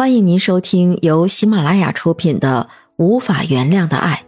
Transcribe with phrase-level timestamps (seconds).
[0.00, 4.24] 欢迎您收听由喜马拉雅出品的《无法原谅的爱》，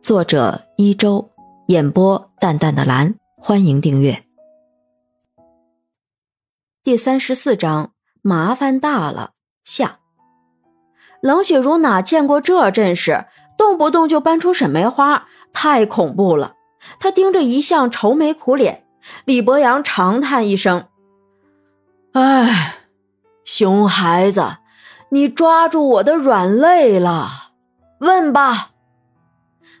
[0.00, 1.28] 作者一周，
[1.66, 3.16] 演播淡淡的蓝。
[3.36, 4.22] 欢迎订阅。
[6.84, 7.90] 第三十四章，
[8.22, 9.32] 麻烦大了。
[9.64, 9.98] 下，
[11.20, 13.24] 冷雪茹哪见过这阵势，
[13.56, 16.54] 动不动就搬出沈梅花，太恐怖了。
[17.00, 18.86] 她盯着一向愁眉苦脸，
[19.24, 20.86] 李博阳长叹一声
[22.14, 22.76] ：“唉，
[23.44, 24.58] 熊孩子。”
[25.10, 27.52] 你抓住我的软肋了，
[28.00, 28.70] 问吧。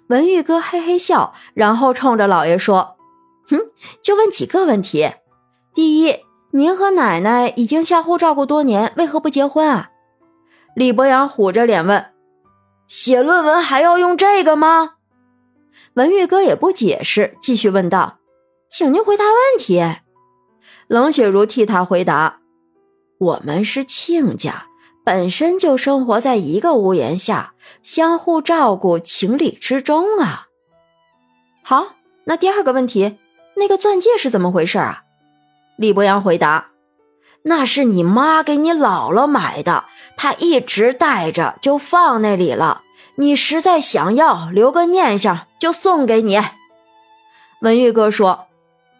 [0.08, 2.96] 文玉哥嘿嘿笑，然后冲着老爷说
[3.48, 3.58] ：“哼，
[4.02, 5.12] 就问几个问题。
[5.74, 6.20] 第一，
[6.52, 9.90] 您和奶奶已经相互照顾多年，为何不结婚啊？”
[10.74, 12.12] 李博阳虎着脸问
[12.88, 14.94] ：“写论文还要用这个吗？”
[15.94, 18.18] 文玉哥也不解释，继续问道
[18.70, 19.82] ：“请您回答问题。”
[20.88, 22.40] 冷雪茹替他回答
[23.20, 24.67] ：“我们是亲家。”
[25.08, 30.48] 本身就生活在一个屋檐下，相互照顾，情理之中啊。
[31.64, 33.16] 好，那第二个问题，
[33.56, 35.04] 那个钻戒是怎么回事啊？
[35.78, 36.72] 李博阳回答
[37.44, 42.82] ：“那是你妈给你姥姥买的，她一直戴着，就放那里了。
[43.14, 46.38] 你实在想要，留个念想，就送给你。”
[47.62, 48.48] 文玉哥说：“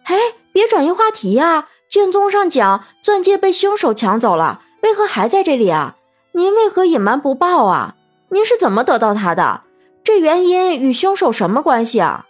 [0.08, 0.16] 哎，
[0.52, 1.68] 别转移话题呀！
[1.90, 5.96] 卷宗上讲，钻戒被凶手抢走了，为何还在这里啊？”
[6.32, 7.96] 您为何隐瞒不报啊？
[8.30, 9.62] 您是怎么得到他的？
[10.04, 12.26] 这原因与凶手什么关系啊？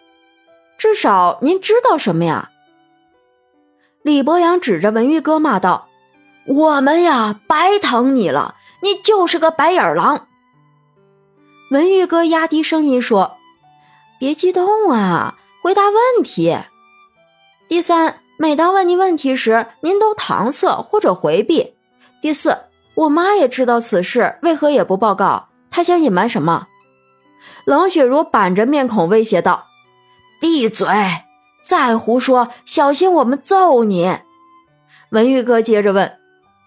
[0.79, 2.51] 至少您知道什么呀？
[4.03, 5.89] 李博阳指着文玉哥骂道
[6.47, 8.55] ：“我们呀，白疼你了！
[8.83, 10.29] 你就是个白眼狼。”
[11.71, 13.37] 文玉哥压低声音说
[14.19, 16.57] ：“别激动啊，回答问题。
[17.69, 21.75] 第三，每当问您问题时，您都搪塞或者回避。
[22.23, 22.57] 第四。”
[22.99, 25.51] 我妈也知道此事，为何也不报告？
[25.71, 26.67] 她想隐瞒什么？
[27.65, 29.67] 冷雪茹板着面孔威胁道
[30.41, 30.89] ：“闭嘴！
[31.65, 34.19] 再胡说，小心我们揍你！”
[35.13, 36.19] 文玉哥接着问：“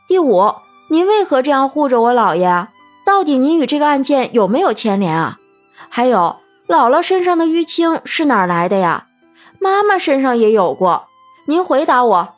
[0.08, 0.54] 第五，
[0.90, 2.70] 您为何这样护着我姥爷？
[3.06, 5.38] 到底您与这个案件有没有牵连啊？
[5.90, 9.08] 还有，姥姥身上的淤青是哪儿来的呀？
[9.60, 11.08] 妈妈身上也有过。
[11.48, 12.36] 您回答我。”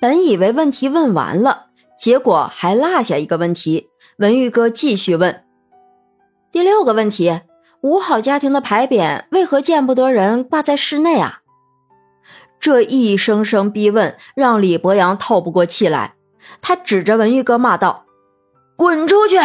[0.00, 1.66] 本以为问题问完了。
[1.98, 3.88] 结果还落下一个问题，
[4.18, 5.44] 文玉哥继续问
[6.52, 7.40] ：“第六个问题，
[7.80, 11.40] 五好家庭的牌匾为何见不得人挂在室内啊？”
[12.60, 16.14] 这一声声逼问让李博阳透不过气来，
[16.60, 18.04] 他指着文玉哥骂道
[18.76, 19.36] ：“滚出去！”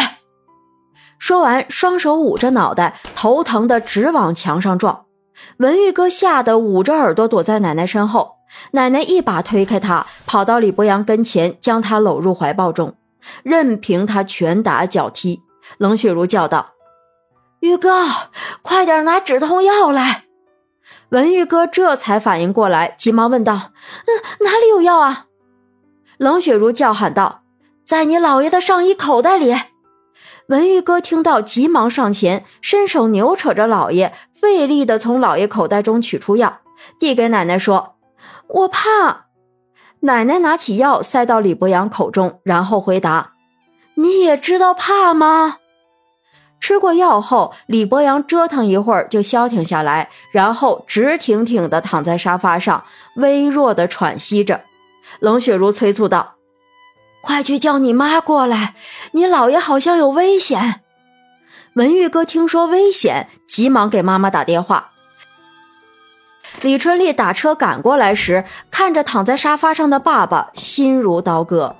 [1.18, 5.06] 说完，双手捂着脑袋，头疼的直往墙上撞。
[5.56, 8.33] 文玉哥吓得捂着耳朵躲在奶奶身后。
[8.72, 12.94] 奶奶一把推开他，跑到李博阳跟前，将他搂入怀抱中，
[13.42, 15.42] 任凭他拳打脚踢。
[15.78, 16.72] 冷雪茹叫道
[17.60, 18.06] ：“玉哥，
[18.62, 20.24] 快点拿止痛药来！”
[21.10, 23.72] 文玉哥这才反应过来，急忙问道
[24.06, 24.10] ：“嗯，
[24.44, 25.26] 哪里有药啊？”
[26.18, 27.42] 冷雪茹叫喊道
[27.84, 29.54] ：“在你姥爷的上衣口袋里。”
[30.48, 36.60] 文玉哥听到，急忙上前，伸手扭扯着姥爷，费力地从姥爷口袋中取出药，
[36.98, 37.93] 递给奶奶说。
[38.54, 39.26] 我怕，
[40.00, 43.32] 奶奶拿起药塞到李博阳口中，然后回答
[43.96, 45.56] ：“你也知道怕吗？”
[46.60, 52.84] 吃过药后，李博阳折腾一会儿就消停下来，然后直挺挺地躺在沙发上，
[53.16, 54.60] 微弱地喘息着。
[55.18, 56.36] 冷雪茹催促道
[57.20, 58.76] ：“快去叫你妈过来，
[59.12, 60.82] 你姥爷好像有危险。”
[61.74, 64.92] 文玉哥听说危险，急忙给妈妈打电话。
[66.64, 71.76] 李春丽打车赶过来时，看着躺在沙发上的爸爸，心如刀割。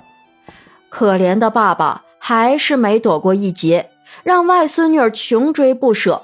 [0.89, 3.89] 可怜的爸爸还是没躲过一劫，
[4.21, 6.21] 让外孙女穷追不舍。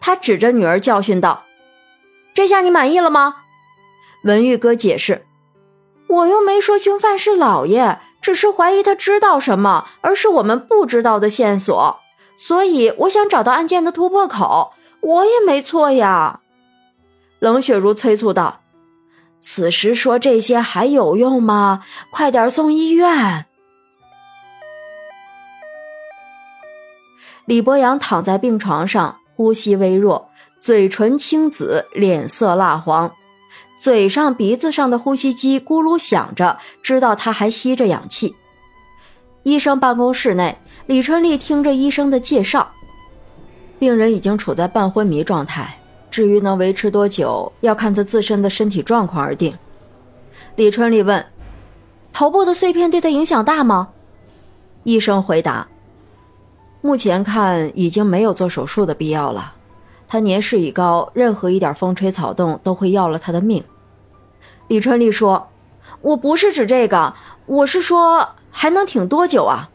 [0.00, 1.44] 他指着女儿教训道
[2.34, 3.36] ：“这下你满意了吗？”
[4.24, 5.24] 文玉哥解释
[6.10, 11.98] ：“我又没说凶犯是老爷，只是怀疑他知道什么，而是我们不知道的线索。
[12.36, 14.74] 所以我想找到案件的突破口。
[15.00, 16.40] 我也没错呀。”
[17.38, 18.60] 冷雪茹催促道
[19.40, 21.84] ：“此时说这些还有用吗？
[22.10, 23.46] 快点送医院！”
[27.46, 30.30] 李博阳躺在病床上，呼吸微弱，
[30.60, 33.10] 嘴唇青紫，脸色蜡黄，
[33.80, 38.34] 嘴上、鼻子上的呼吸机咕噜响着，知道他还吸着氧气。
[39.44, 42.70] 医生办公室内，李春丽听着医生的介绍，
[43.78, 45.80] 病人已经处在半昏迷状态。
[46.18, 49.56] 至于能维持多久，要看他自身的身体状况而定。
[50.56, 51.24] 李春丽问
[52.12, 53.90] ：“头部的碎片对他影响大吗？”
[54.82, 55.68] 医生回答
[56.82, 59.54] ：“目前看已经没有做手术的必要了。
[60.08, 63.62] 他年事已高，任何一点风吹草动都会要了他的命。”
[64.66, 65.50] 李春丽说
[66.02, 67.14] ：“我不是指这个，
[67.46, 69.70] 我是说还能挺多久啊？”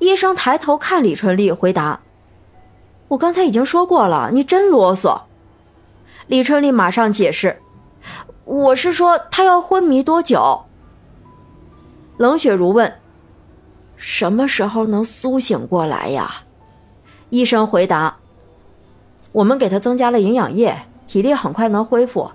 [0.00, 2.00] 医生抬头看李春丽，回答
[3.08, 5.24] ：“我刚才已经说过了，你真啰嗦。”
[6.26, 7.60] 李春丽马上解释
[8.44, 10.62] ：“我是说他要昏迷多久？”
[12.18, 12.92] 冷雪如问。
[13.96, 16.42] 什么时候能苏醒过来呀？
[17.30, 18.16] 医生回答
[19.30, 20.76] ：“我们给他增加了营养液，
[21.06, 22.28] 体力很快能恢复，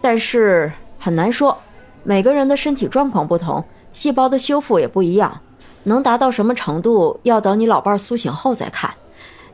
[0.00, 1.56] 但是很难说，
[2.04, 5.40] 每个人的身体状况不同，细胞的修复也不一样，
[5.84, 8.92] 能达到什么程度，要等你老伴苏醒后再看。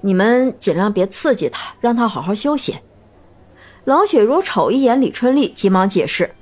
[0.00, 2.76] 你们尽量别刺激他，让他好好休息。”
[3.84, 6.34] 冷雪如瞅一眼李春丽，急忙解释：“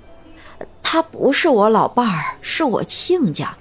[0.83, 3.57] 他不是我老伴儿，是我亲家。”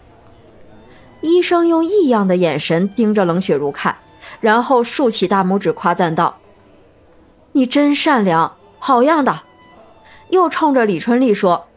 [1.22, 3.96] 医生用异样的眼神盯着冷雪如看，
[4.42, 6.38] 然后竖起大拇指夸赞道
[7.54, 9.44] ：“你真善良，好样的！”
[10.30, 11.68] 又冲着李春丽说：“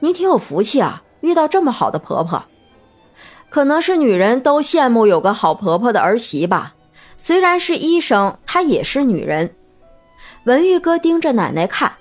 [0.00, 2.44] 你挺有福气啊，遇到这么好的婆婆。
[3.48, 6.74] 可能是女人都羡慕有个好婆婆的儿媳吧。
[7.16, 9.54] 虽然是医生，她也是女人。”
[10.50, 11.92] 文玉哥盯着奶奶看，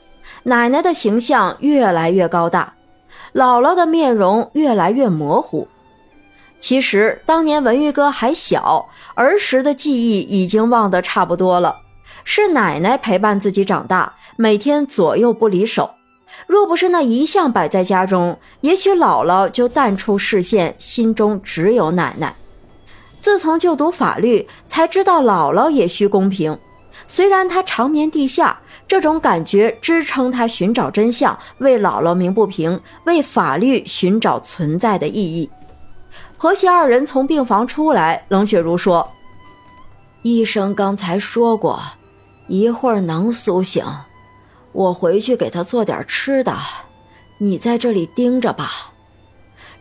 [0.42, 2.74] 奶奶的形象越来越高大，
[3.32, 5.68] 姥姥的面容越来越模糊。
[6.58, 11.76] 其实当年文玉哥还小，儿时的记忆已经忘得差不多了。
[12.24, 15.92] 是奶奶陪伴自己长大，每天左右不离手。
[16.48, 22.36] 若不是那遗像摆在家中，也许姥姥就淡出视线，心中只有奶奶。
[23.22, 26.58] 自从就读法律，才知道姥姥也需公平。
[27.08, 35.50] 虽然她长眠地下，这种感觉支撑她寻找真相，为姥姥鸣不平，为法律寻找存在的意义。
[36.38, 39.12] 婆媳二人从病房出来，冷雪如说
[40.24, 41.82] ：“医生刚才说过，
[42.48, 43.86] 一会儿能苏醒。
[44.72, 46.56] 我回去给他做点吃的，
[47.40, 48.94] 你在这里盯着吧。”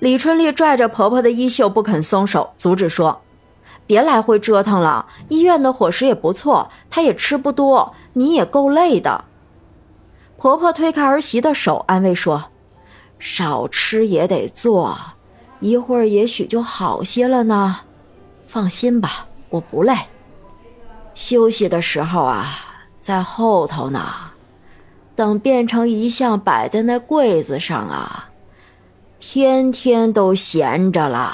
[0.00, 3.20] 李春丽拽着婆婆的衣袖不肯松手，阻止说
[3.88, 9.24] ：“别来回折腾了，医院的伙食也不错，她也吃不多，你也够累的。”
[10.38, 12.50] 婆婆推开儿媳的手，安慰说
[13.18, 14.96] ：“少吃也得做。”
[15.60, 17.80] 一会儿也许就好些了呢，
[18.46, 19.96] 放心吧，我不累。
[21.14, 22.46] 休息的时候啊，
[23.00, 24.04] 在后头呢。
[25.16, 28.28] 等变成遗像摆在那柜子上啊，
[29.18, 31.32] 天天都闲着了。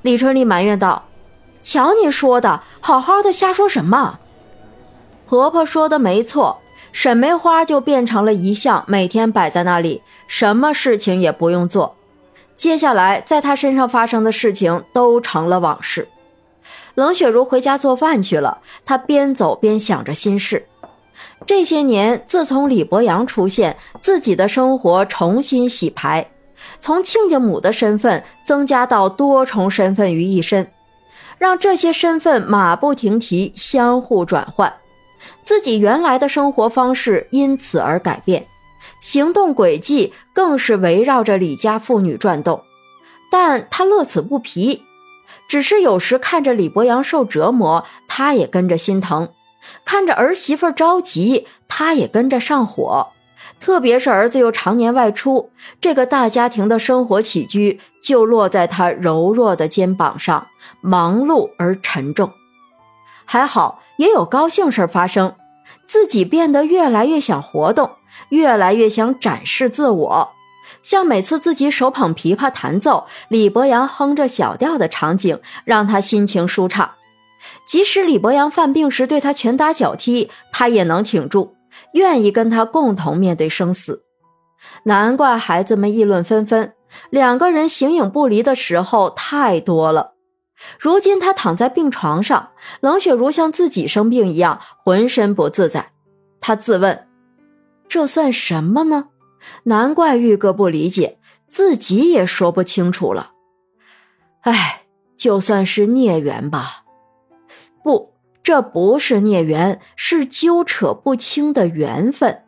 [0.00, 1.02] 李春丽埋怨道
[1.62, 4.20] ：“瞧你说的，好好的瞎说什么？”
[5.28, 6.58] 婆婆说的没错，
[6.90, 11.94] 沈梅花就变成了遗像，每天摆在那里，什么事情也不用做。
[12.56, 16.08] 接下来，在她身上发生的事情都成了往事。
[16.94, 20.66] 冷雪如回家做饭去了，她边走边想着心事。
[21.46, 26.30] 这些年，自从李博阳出现，自己的生活重新洗牌，
[26.80, 30.68] 从亲家母的身份增加到多重身份于一身，
[31.38, 34.72] 让这些身份马不停蹄相互转换，
[35.42, 38.46] 自己原来的生活方式因此而改变。
[39.00, 42.62] 行动轨迹更是围绕着李家妇女转动，
[43.30, 44.82] 但他乐此不疲。
[45.48, 49.28] 只是有时看着李博阳受折磨，他也跟着心疼；
[49.84, 53.08] 看着儿媳妇着急，他也跟着上火。
[53.60, 60.46] 特别是儿子又常年外出，这个大家庭的生活起居就落在他柔弱的肩膀上，
[60.80, 62.32] 忙碌而沉重。
[63.24, 65.34] 还好，也有高兴事发生，
[65.86, 67.90] 自己变得越来越想活动。
[68.30, 70.30] 越来越想展示自我，
[70.82, 76.92] 像每次自己手捧琵琶弹奏，李博阳哼着小调的场景，让他心情舒畅。
[77.64, 81.54] 即使李博阳犯病时对他拳打脚踢，他也能挺住，
[81.92, 84.04] 愿意跟他共同面对生死。
[84.84, 86.74] 难怪孩子们议论纷纷，
[87.10, 90.14] 两个人形影不离的时候太多了。
[90.78, 95.92] 如今他躺在病床上，冷雪如像自己生病一样，浑身不自在。
[96.40, 97.06] 他自问。
[97.88, 99.08] 这算什么呢？
[99.62, 101.18] 难怪玉哥不理解，
[101.48, 103.30] 自己也说不清楚了。
[104.40, 104.82] 哎，
[105.16, 106.84] 就算是孽缘吧。
[107.82, 108.12] 不，
[108.48, 112.44] 这不是孽缘，是纠扯不清的缘分。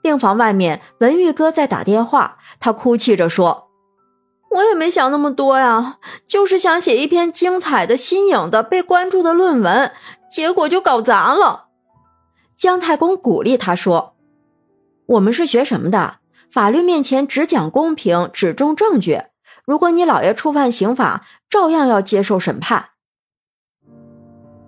[0.00, 3.68] 病房外面，文玉哥在打电话，他哭泣着说
[4.52, 9.92] ：“我也没想那么多呀，就是想写一篇精彩的、新颖的、被关注的论文，
[10.30, 11.66] 结果就搞砸了。”
[12.56, 14.14] 姜太公鼓励他说。
[15.04, 16.16] 我们是学什么的？
[16.50, 19.20] 法律面前只讲公平，只重证据。
[19.66, 22.92] 如果你姥爷触犯刑法，照样要接受审判。